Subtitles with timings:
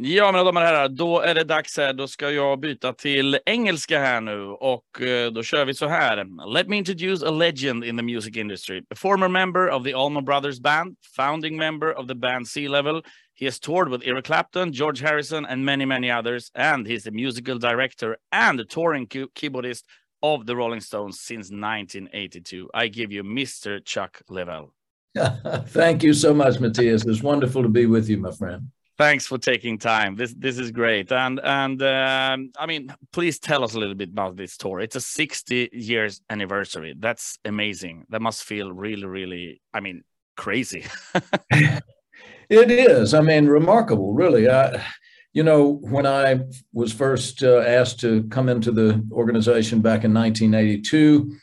[0.00, 1.92] Ja, mina damer och herrar, då är det dags här.
[1.92, 6.46] Då ska jag byta till engelska här nu och eh, då kör vi så här.
[6.54, 8.82] Let me introduce a legend in the music industry.
[8.90, 13.02] A former member of the Allman Brothers Band, founding member of the band Sea Level.
[13.34, 16.50] He has toured with Eric Clapton, George Harrison, and many, many others.
[16.54, 19.82] And he's the musical director and a touring keyboardist
[20.22, 22.70] of the Rolling Stones since 1982.
[22.72, 23.84] I give you Mr.
[23.84, 24.74] Chuck Level.
[25.66, 27.04] Thank you so much, Matthias.
[27.04, 28.70] It's wonderful to be with you, my friend.
[28.98, 30.16] Thanks for taking time.
[30.16, 34.08] This this is great, and and um, I mean, please tell us a little bit
[34.08, 34.80] about this tour.
[34.80, 36.94] It's a 60 years anniversary.
[36.98, 38.06] That's amazing.
[38.08, 39.62] That must feel really, really.
[39.72, 40.02] I mean,
[40.36, 40.84] crazy.
[41.52, 43.14] it is.
[43.14, 44.50] I mean, remarkable, really.
[44.50, 44.84] I,
[45.32, 46.40] you know, when I
[46.72, 51.36] was first uh, asked to come into the organization back in 1982,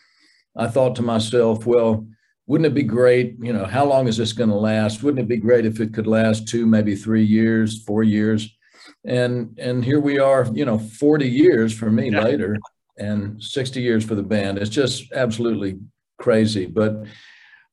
[0.57, 2.05] I thought to myself, well
[2.47, 3.35] wouldn't it be great?
[3.39, 5.01] You know, how long is this going to last?
[5.01, 8.55] Wouldn't it be great if it could last two, maybe three years, four years?
[9.03, 12.21] And and here we are, you know, 40 years for me yeah.
[12.21, 12.57] later
[12.97, 14.57] and 60 years for the band.
[14.57, 15.79] It's just absolutely
[16.17, 16.65] crazy.
[16.65, 17.05] But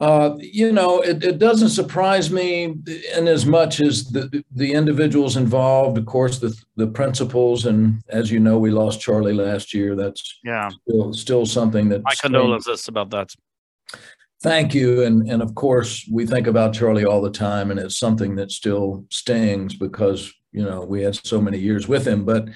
[0.01, 2.65] uh, you know, it, it doesn't surprise me
[3.15, 7.67] in as much as the, the individuals involved, of course, the, the principals.
[7.67, 9.95] And as you know, we lost Charlie last year.
[9.95, 13.33] That's yeah, still, still something that my condolences about that.
[14.43, 15.05] Thank you.
[15.05, 18.51] And, and of course, we think about Charlie all the time, and it's something that
[18.51, 22.25] still stings because, you know, we had so many years with him.
[22.25, 22.49] But,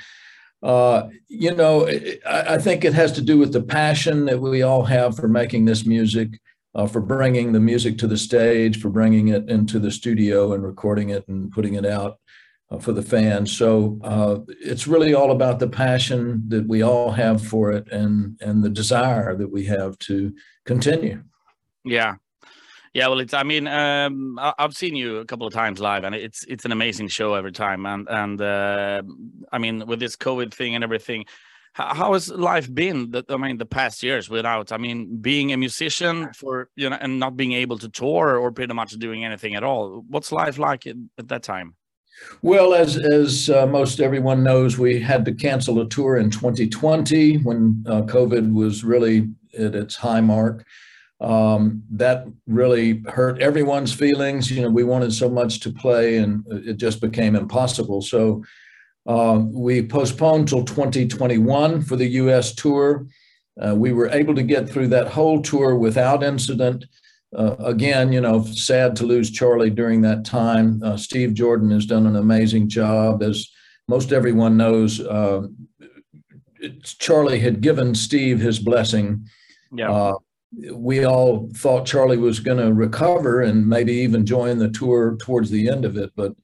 [0.65, 1.89] uh, you know,
[2.27, 5.29] I, I, think it has to do with the passion that we all have for
[5.29, 6.41] making this music,
[6.75, 10.65] uh, for bringing the music to the stage, for bringing it into the studio and
[10.65, 12.19] recording it and putting it out.
[12.69, 17.13] Uh, for the fans, so uh, it's really all about the passion that we all
[17.13, 21.23] have for it, and and the desire that we have to continue.
[21.87, 22.17] Yeah.
[22.93, 23.35] Yeah, well, it's.
[23.35, 26.65] I mean, um, I, have seen you a couple of times live, and it's it's
[26.65, 27.85] an amazing show every time.
[27.85, 29.03] And and uh,
[29.53, 31.27] I mean, with this COVID thing and everything,
[31.75, 33.11] how, has life been?
[33.11, 34.73] That I mean, the past years without.
[34.73, 38.51] I mean, being a musician for you know, and not being able to tour or
[38.51, 40.03] pretty much doing anything at all.
[40.09, 41.75] What's life like at, at that time?
[42.41, 47.39] Well, as as uh, most everyone knows, we had to cancel a tour in 2020
[47.39, 50.65] when uh, COVID was really at its high mark
[51.21, 54.51] um, that really hurt everyone's feelings.
[54.51, 58.03] You know, we wanted so much to play, and it just became impossible.
[58.03, 58.45] So
[59.07, 62.55] uh, we postponed till 2021 for the U.S.
[62.55, 63.07] tour.
[63.61, 66.85] Uh, we were able to get through that whole tour without incident.
[67.35, 70.83] Uh, again, you know, sad to lose Charlie during that time.
[70.83, 73.51] Uh, Steve Jordan has done an amazing job, as
[73.89, 75.01] most everyone knows.
[75.01, 75.47] Uh,
[76.83, 79.27] Charlie had given Steve his blessing.
[79.73, 80.15] Yeah uh,
[80.53, 85.51] we all thought Charlie was going to recover and maybe even join the tour towards
[85.51, 86.35] the end of it, but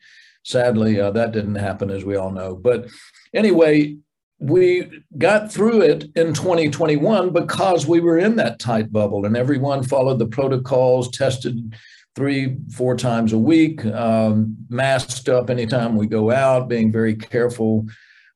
[0.45, 2.55] sadly uh, that didn't happen, as we all know.
[2.57, 2.89] But
[3.35, 3.97] anyway,
[4.39, 9.85] we got through it in 2021 because we were in that tight bubble and everyone
[9.85, 11.75] followed the protocols, tested
[12.17, 17.87] three, four times a week, um, masked up anytime we go out, being very careful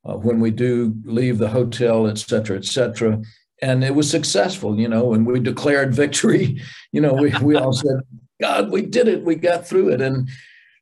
[0.05, 3.21] uh, when we do leave the hotel, et cetera, et cetera
[3.63, 6.61] and it was successful, you know, and we declared victory.
[6.93, 8.01] You know, we, we all said,
[8.41, 9.23] God, we did it.
[9.23, 10.01] We got through it.
[10.01, 10.31] And,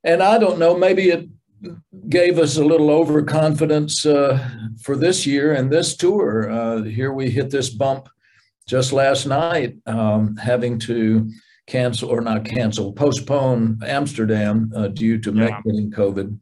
[0.04, 1.28] and I don't know, maybe it
[2.08, 4.48] gave us a little overconfidence uh,
[4.80, 6.48] for this year and this tour.
[6.48, 8.08] Uh, here we hit this bump
[8.68, 11.28] just last night, um, having to
[11.66, 15.60] cancel or not cancel, postpone Amsterdam uh, due to yeah.
[15.64, 16.38] getting COVID.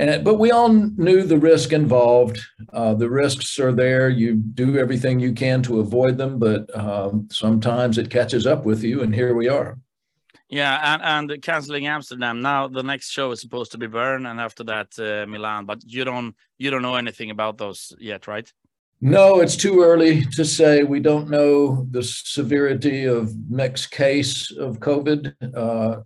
[0.00, 2.40] And, but we all knew the risk involved.
[2.72, 4.08] Uh, the risks are there.
[4.08, 8.82] You do everything you can to avoid them, but um, sometimes it catches up with
[8.82, 9.76] you, and here we are.
[10.48, 12.40] Yeah, and, and canceling Amsterdam.
[12.40, 15.66] Now the next show is supposed to be Bern, and after that uh, Milan.
[15.66, 18.50] But you don't you don't know anything about those yet, right?
[19.02, 20.82] No, it's too early to say.
[20.82, 25.34] We don't know the severity of Mick's case of COVID.
[25.54, 26.00] Uh,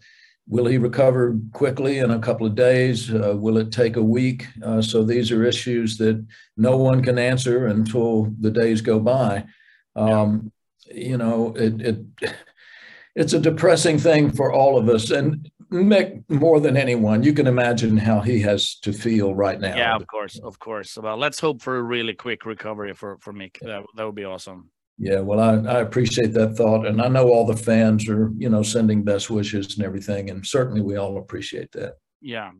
[0.47, 3.13] Will he recover quickly in a couple of days?
[3.13, 4.47] Uh, will it take a week?
[4.63, 6.25] Uh, so these are issues that
[6.57, 9.45] no one can answer until the days go by.
[9.97, 10.53] Um,
[10.93, 11.99] you know, it, it
[13.15, 17.23] it's a depressing thing for all of us, and Mick more than anyone.
[17.23, 19.77] You can imagine how he has to feel right now.
[19.77, 20.97] Yeah, of course, of course.
[20.97, 23.59] Well, let's hope for a really quick recovery for for Mick.
[23.61, 24.71] That, that would be awesome.
[24.97, 28.49] Yeah, well, I, I appreciate that thought, and I know all the fans are, you
[28.49, 31.95] know, sending best wishes and everything, and certainly we all appreciate that.
[32.21, 32.53] Yeah.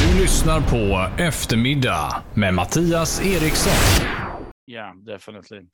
[0.00, 3.72] Du lyssnar på Eftermiddag med Mattias Eriksson.
[4.66, 5.66] Yeah, definitely.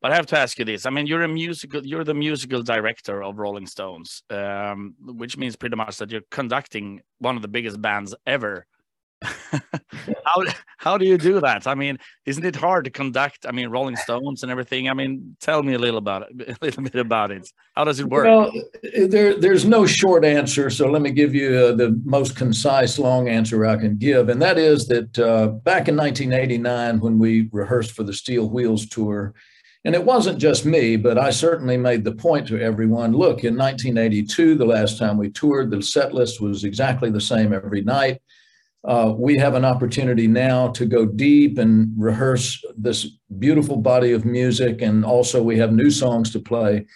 [0.00, 0.86] But I have to ask you this.
[0.86, 5.56] I mean, you're a musical, you're the musical director of Rolling Stones, um, which means
[5.56, 8.64] pretty much that you're conducting one of the biggest bands ever
[10.24, 10.44] how
[10.78, 11.66] how do you do that?
[11.66, 13.46] I mean, isn't it hard to conduct?
[13.46, 14.88] I mean, Rolling Stones and everything.
[14.88, 17.50] I mean, tell me a little about it, a little bit about it.
[17.74, 18.26] How does it work?
[18.26, 18.52] Well,
[19.08, 23.28] there, there's no short answer, so let me give you uh, the most concise, long
[23.28, 27.92] answer I can give, and that is that uh, back in 1989, when we rehearsed
[27.92, 29.34] for the Steel Wheels tour,
[29.84, 33.12] and it wasn't just me, but I certainly made the point to everyone.
[33.12, 37.52] Look, in 1982, the last time we toured, the set list was exactly the same
[37.52, 38.20] every night
[38.84, 43.06] uh, we have an opportunity now to go deep and rehearse this
[43.38, 46.86] beautiful body of music, and also we have new songs to play.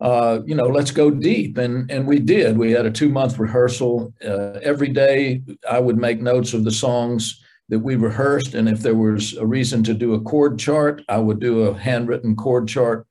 [0.00, 2.58] Uh, you know, let's go deep, and and we did.
[2.58, 5.42] We had a two month rehearsal uh, every day.
[5.70, 9.46] I would make notes of the songs that we rehearsed, and if there was a
[9.46, 13.06] reason to do a chord chart, I would do a handwritten chord chart.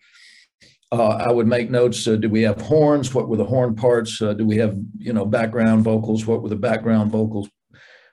[0.92, 2.08] Uh, I would make notes.
[2.08, 3.14] Uh, do we have horns?
[3.14, 4.22] What were the horn parts?
[4.22, 6.28] Uh, do we have you know background vocals?
[6.28, 7.50] What were the background vocals?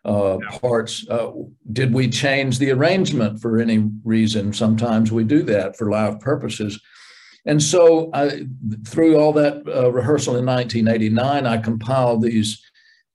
[0.04, 1.06] Uh, parts.
[1.08, 1.30] Uh,
[1.72, 4.52] did we change the arrangement for any reason?
[4.52, 6.80] Sometimes we do that for live purposes.
[7.44, 8.46] And so, I,
[8.86, 12.60] through all that uh, rehearsal in 1989, I compiled these,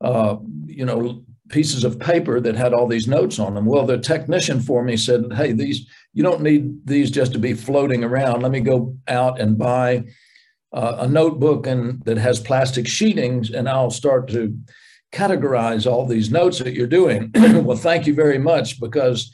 [0.02, 3.66] uh, you know, pieces of paper that had all these notes on them.
[3.66, 7.54] Well, the technician for me said, "Hey, these you don't need these just to be
[7.54, 8.42] floating around.
[8.42, 10.06] Let me go out and buy."
[10.74, 14.54] Uh, a notebook and that has plastic sheetings, and I'll start to
[15.12, 17.32] categorize all these notes that you're doing.
[17.36, 19.34] well, thank you very much because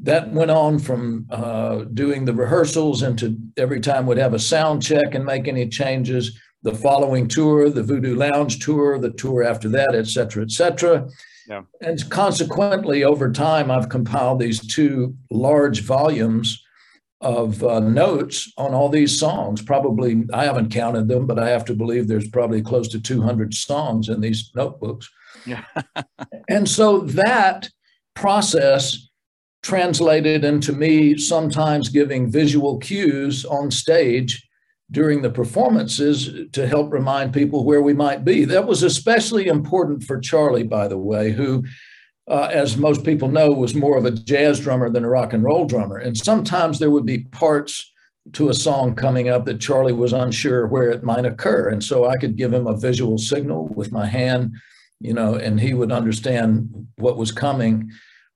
[0.00, 4.82] that went on from uh, doing the rehearsals into every time we'd have a sound
[4.82, 6.38] check and make any changes.
[6.62, 11.08] The following tour, the Voodoo Lounge tour, the tour after that, et cetera, et cetera.
[11.48, 11.62] Yeah.
[11.80, 16.62] And consequently, over time, I've compiled these two large volumes
[17.26, 19.60] of uh, notes on all these songs.
[19.60, 23.52] Probably, I haven't counted them, but I have to believe there's probably close to 200
[23.52, 25.10] songs in these notebooks.
[25.44, 25.64] Yeah.
[26.48, 27.68] and so that
[28.14, 29.08] process
[29.64, 34.48] translated into me sometimes giving visual cues on stage
[34.92, 38.44] during the performances to help remind people where we might be.
[38.44, 41.64] That was especially important for Charlie, by the way, who
[42.28, 45.44] uh, as most people know, was more of a jazz drummer than a rock and
[45.44, 45.98] roll drummer.
[45.98, 47.92] And sometimes there would be parts
[48.32, 51.68] to a song coming up that Charlie was unsure where it might occur.
[51.68, 54.56] And so I could give him a visual signal with my hand,
[55.00, 57.90] you know, and he would understand what was coming.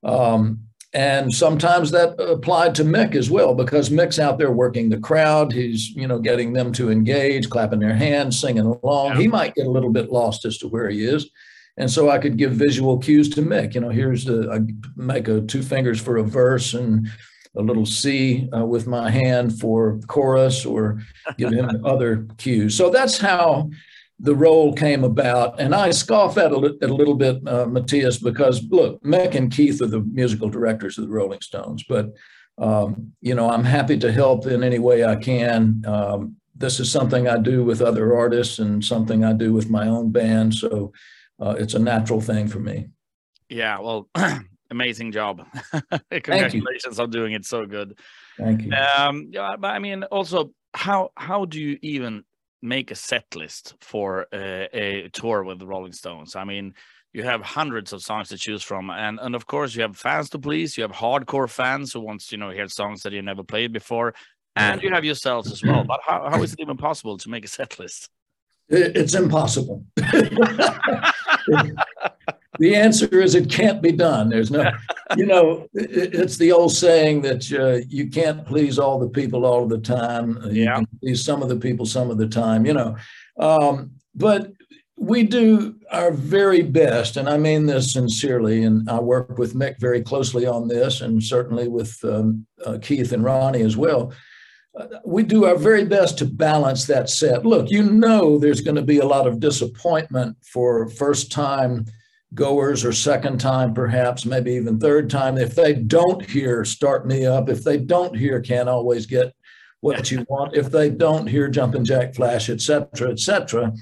[0.04, 0.60] Um,
[0.92, 5.52] and sometimes that applied to Mick as well, because Mick's out there working the crowd.
[5.52, 9.12] He's, you know, getting them to engage, clapping their hands, singing along.
[9.12, 9.18] Yeah.
[9.18, 11.30] He might get a little bit lost as to where he is.
[11.76, 13.74] And so I could give visual cues to Mick.
[13.74, 14.60] You know, here's the, I
[14.96, 17.08] make a two fingers for a verse and
[17.56, 21.00] a little C uh, with my hand for chorus or
[21.36, 22.76] give him other cues.
[22.76, 23.70] So that's how
[24.20, 25.58] the role came about.
[25.58, 29.80] And I scoff at it a, little bit, uh, Matthias, because look, Mick and Keith
[29.82, 31.84] are the musical directors of the Rolling Stones.
[31.88, 32.12] But,
[32.58, 35.82] um, you know, I'm happy to help in any way I can.
[35.86, 39.88] Um, this is something I do with other artists and something I do with my
[39.88, 40.54] own band.
[40.54, 40.92] So
[41.40, 42.88] uh, it's a natural thing for me.
[43.48, 44.08] Yeah, well,
[44.70, 45.46] amazing job.
[46.10, 47.98] Congratulations on doing it so good.
[48.38, 48.72] Thank you.
[48.72, 52.24] Um, yeah, but I mean, also, how how do you even
[52.62, 56.36] make a set list for a, a tour with the Rolling Stones?
[56.36, 56.74] I mean,
[57.12, 60.30] you have hundreds of songs to choose from, and and of course, you have fans
[60.30, 60.76] to please.
[60.76, 64.14] You have hardcore fans who wants you know hear songs that you never played before,
[64.56, 65.84] and you have yourselves as well.
[65.84, 68.10] But how, how is it even possible to make a set list?
[68.70, 69.84] It's impossible.
[69.96, 71.12] the
[72.74, 74.28] answer is it can't be done.
[74.28, 74.70] There's no,
[75.16, 79.66] you know, it's the old saying that uh, you can't please all the people all
[79.66, 80.38] the time.
[80.44, 80.76] You yeah.
[80.76, 82.96] can please some of the people some of the time, you know.
[83.38, 84.52] Um, but
[84.96, 88.62] we do our very best, and I mean this sincerely.
[88.62, 93.10] And I work with Mick very closely on this, and certainly with um, uh, Keith
[93.10, 94.12] and Ronnie as well
[95.04, 97.44] we do our very best to balance that set.
[97.44, 101.86] Look, you know there's going to be a lot of disappointment for first time
[102.34, 105.36] goers or second time, perhaps, maybe even third time.
[105.36, 109.34] If they don't hear Start Me Up, if they don't hear Can't Always Get
[109.80, 113.72] What You Want, if they don't hear Jumpin' Jack Flash, et cetera, et cetera.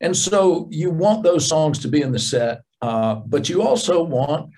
[0.00, 4.02] And so you want those songs to be in the set, uh, but you also
[4.02, 4.50] want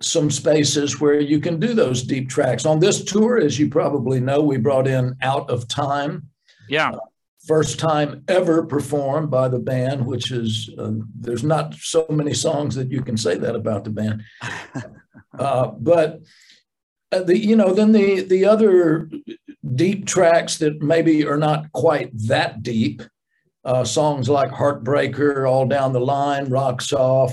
[0.00, 2.66] some spaces where you can do those deep tracks.
[2.66, 6.28] On this tour, as you probably know, we brought in Out of Time.
[6.68, 6.90] Yeah.
[6.90, 6.98] Uh,
[7.46, 10.90] first time ever performed by the band, which is, uh,
[11.20, 14.22] there's not so many songs that you can say that about the band.
[15.38, 16.22] uh, but
[17.12, 19.08] uh, the, you know, then the, the other
[19.74, 23.02] deep tracks that maybe are not quite that deep,
[23.64, 27.32] uh, songs like Heartbreaker, All Down the Line, Rocks Off,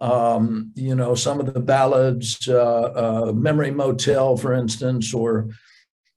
[0.00, 5.50] Um, you know, some of the ballads, uh, uh, Memory Motel, for instance, or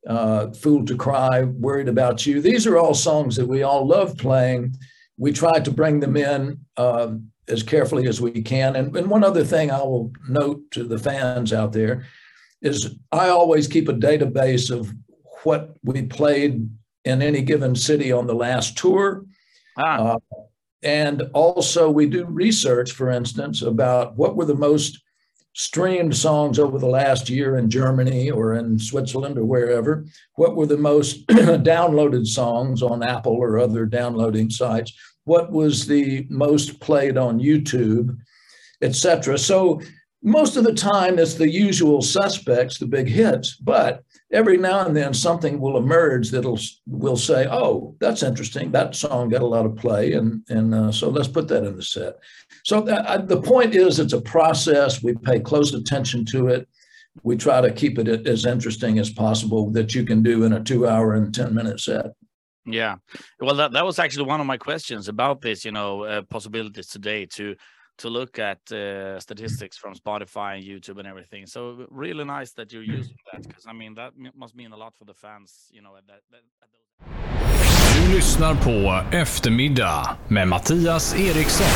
[0.07, 2.41] uh, Fool to Cry, Worried About You.
[2.41, 4.75] These are all songs that we all love playing.
[5.17, 8.75] We try to bring them in um, as carefully as we can.
[8.75, 12.05] And, and one other thing I will note to the fans out there
[12.61, 14.93] is I always keep a database of
[15.43, 16.69] what we played
[17.03, 19.25] in any given city on the last tour.
[19.77, 20.13] Ah.
[20.13, 20.19] Uh,
[20.83, 25.01] and also, we do research, for instance, about what were the most
[25.53, 30.05] streamed songs over the last year in Germany or in Switzerland or wherever.
[30.35, 34.93] What were the most downloaded songs on Apple or other downloading sites?
[35.25, 38.17] What was the most played on YouTube,
[38.81, 39.37] etc.
[39.37, 39.79] So
[40.23, 44.95] most of the time, it's the usual suspects, the big hits, but every now and
[44.95, 48.71] then something will emerge that'll will say, "Oh, that's interesting.
[48.71, 51.75] That song got a lot of play, and and uh, so let's put that in
[51.75, 52.15] the set."
[52.63, 55.03] So that, uh, the point is, it's a process.
[55.03, 56.69] We pay close attention to it.
[57.23, 60.63] We try to keep it as interesting as possible that you can do in a
[60.63, 62.05] two-hour and ten-minute set.
[62.65, 62.95] Yeah,
[63.41, 65.65] well, that, that was actually one of my questions about this.
[65.65, 67.57] You know, uh, possibilities today to
[67.97, 71.45] to look at uh, statistics from Spotify and YouTube and everything.
[71.45, 74.93] So really nice that you're using that because I mean that must mean a lot
[74.95, 75.95] for the fans, you know.
[75.97, 76.21] At that,
[76.63, 76.83] at those...
[77.95, 81.67] Du lyssnar på Eftermiddag med Mattias Eriksson.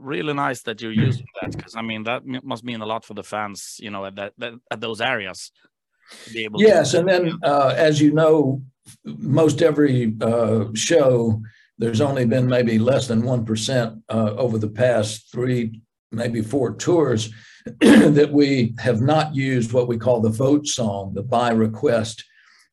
[0.00, 3.14] Really nice that you're using that because I mean that must mean a lot for
[3.14, 5.52] the fans, you know, at that, that at those areas.
[6.54, 6.98] yes, to...
[6.98, 8.62] and then uh, as you know,
[9.04, 11.40] most every uh, show
[11.78, 17.30] there's only been maybe less than 1% uh, over the past three, maybe four tours
[17.80, 22.24] that we have not used what we call the vote song, the by request,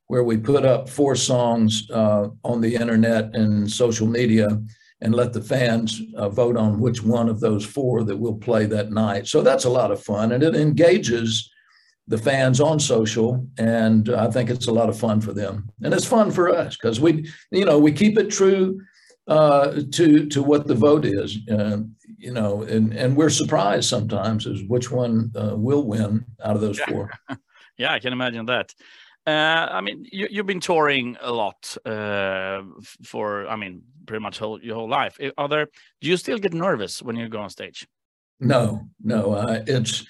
[0.08, 4.60] where we put up four songs uh, on the internet and social media
[5.02, 8.66] and let the fans uh, vote on which one of those four that we'll play
[8.66, 9.28] that night.
[9.28, 11.50] So that's a lot of fun and it engages
[12.10, 15.94] the fans on social and i think it's a lot of fun for them and
[15.94, 18.80] it's fun for us because we you know we keep it true
[19.30, 21.38] uh, to to what the vote is.
[21.50, 21.78] Uh,
[22.18, 26.62] you know, and and we're surprised sometimes as which one uh, will win out of
[26.62, 26.86] those yeah.
[26.88, 27.12] four.
[27.78, 28.74] yeah, I can imagine that.
[29.28, 32.64] Uh, I mean, you, have been touring a lot uh,
[33.04, 35.20] for, I mean, pretty much whole, your whole life.
[35.38, 35.68] Are there?
[36.02, 37.88] Do you still get nervous when you go on stage?
[38.40, 39.62] No, no.
[39.68, 40.04] it's,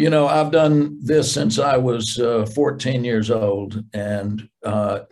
[0.00, 4.48] you know, I've done this since I was uh, 14 years old, and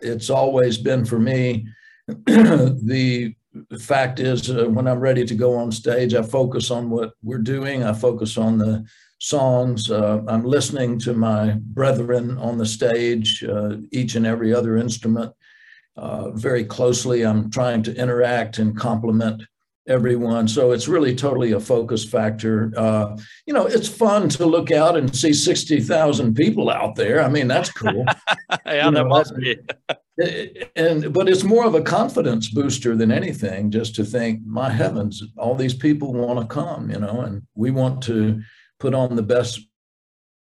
[0.01, 1.67] it's always been for me
[2.07, 3.35] the
[3.69, 7.13] the fact is, uh, when I'm ready to go on stage, I focus on what
[7.23, 7.83] we're doing.
[7.83, 8.85] I focus on the
[9.19, 9.89] songs.
[9.91, 15.33] Uh, I'm listening to my brethren on the stage, uh, each and every other instrument,
[15.97, 17.25] uh, very closely.
[17.25, 19.43] I'm trying to interact and complement
[19.89, 20.47] everyone.
[20.47, 22.71] So it's really totally a focus factor.
[22.77, 27.21] Uh, you know, it's fun to look out and see 60,000 people out there.
[27.21, 28.05] I mean, that's cool.
[28.65, 29.57] yeah, you know, that must be.
[30.75, 35.23] and but it's more of a confidence booster than anything just to think my heavens
[35.37, 38.41] all these people want to come you know and we want to
[38.79, 39.61] put on the best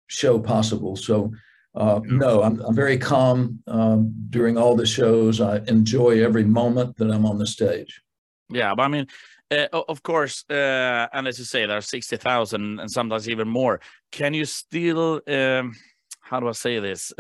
[0.09, 1.33] show possible so
[1.77, 6.97] uh, no I'm, I'm very calm um, during all the shows i enjoy every moment
[6.97, 8.03] that i'm on the stage
[8.51, 9.07] yeah but i mean
[9.51, 13.81] uh, of course uh, and as you say there are 60000 and sometimes even more
[14.13, 15.75] can you still um,
[16.21, 17.13] how do i say this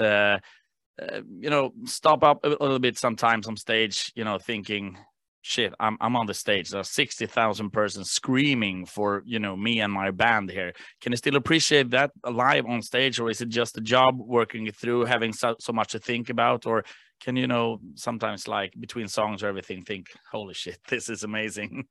[1.00, 4.98] uh, you know, stop up a little bit sometimes on stage, you know, thinking,
[5.42, 6.70] shit, I'm I'm on the stage.
[6.70, 10.74] There's 60,000 persons screaming for, you know, me and my band here.
[11.00, 14.66] Can you still appreciate that live on stage or is it just a job working
[14.66, 16.84] it through having so, so much to think about or
[17.20, 21.86] can you know sometimes like between songs or everything think, holy shit, this is amazing.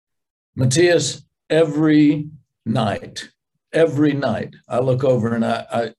[0.56, 2.28] Matthias, every
[2.64, 3.28] night,
[3.72, 5.94] every night I look over and I, I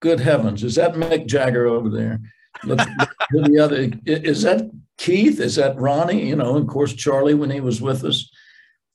[0.00, 2.20] good heavens, is that Mick Jagger over there?
[2.64, 2.78] Look,
[3.32, 5.40] look the other, is that Keith?
[5.40, 6.28] Is that Ronnie?
[6.28, 8.30] You know, of course, Charlie when he was with us.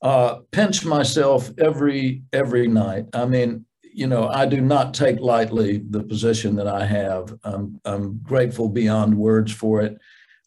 [0.02, 3.04] Uh, pinch myself every every night.
[3.12, 7.36] I mean, you know, I do not take lightly the position that I have.
[7.44, 9.98] I'm, I'm grateful beyond words for it.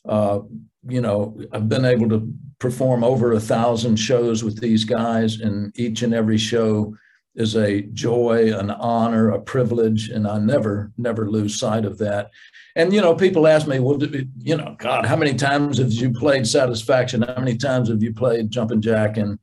[0.07, 0.39] Uh,
[0.88, 5.77] you know, I've been able to perform over a thousand shows with these guys, and
[5.77, 6.95] each and every show
[7.35, 12.29] is a joy, an honor, a privilege, and I never, never lose sight of that.
[12.75, 14.00] And you know, people ask me, well,
[14.39, 17.23] you know, God, how many times have you played Satisfaction?
[17.23, 19.17] How many times have you played Jumpin' Jack?
[19.17, 19.39] And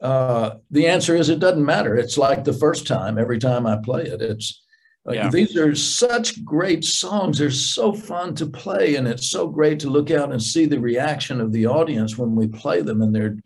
[0.00, 1.96] uh, the answer is, it doesn't matter.
[1.96, 3.18] It's like the first time.
[3.18, 4.62] Every time I play it, it's
[5.08, 5.30] uh, yeah.
[5.30, 7.38] these are such great songs.
[7.38, 10.80] They're so fun to play, and it's so great to look out and see the
[10.80, 13.36] reaction of the audience when we play them, and they're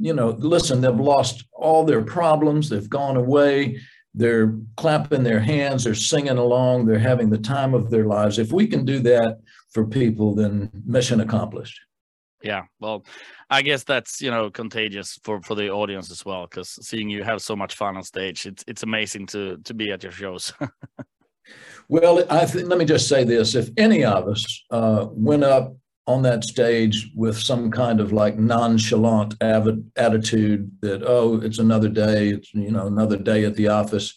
[0.00, 3.78] you know, listen, they've lost all their problems, they've gone away,
[4.14, 8.38] they're clapping their hands, they're singing along, they're having the time of their lives.
[8.38, 9.40] If we can do that
[9.72, 11.78] for people, then mission accomplished.
[12.42, 13.04] Yeah, well,
[13.50, 17.22] I guess that's you know contagious for for the audience as well because seeing you
[17.22, 20.52] have so much fun on stage, it's it's amazing to to be at your shows.
[21.88, 25.76] well, I think let me just say this: if any of us uh, went up
[26.06, 31.88] on that stage with some kind of like nonchalant avid attitude that oh, it's another
[31.88, 34.16] day, it's you know another day at the office,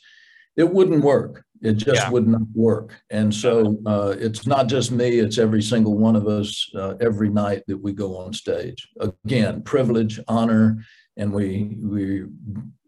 [0.55, 1.43] it wouldn't work.
[1.63, 2.09] It just yeah.
[2.09, 3.01] would not work.
[3.09, 7.29] And so uh, it's not just me, it's every single one of us uh, every
[7.29, 8.89] night that we go on stage.
[8.99, 10.83] Again, privilege, honor,
[11.15, 12.29] and we, we're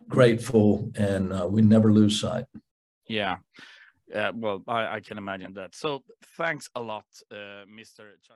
[0.10, 2.46] grateful and uh, we never lose sight.
[3.08, 3.38] Yeah.
[4.10, 5.74] Yeah, well, I, I can imagine that.
[5.74, 6.04] So
[6.38, 8.12] thanks a lot, uh, Mr.
[8.22, 8.34] Chuck.